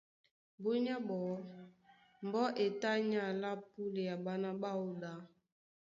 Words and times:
Búnyá 0.61 0.95
ɓɔɔ́ 1.07 1.35
mbɔ́ 2.25 2.43
e 2.63 2.65
tá 2.81 2.91
ní 3.07 3.15
alá 3.29 3.51
púlea 3.71 4.15
ɓána 4.25 4.49
ɓáō 4.61 4.83
ɗá. 5.01 5.11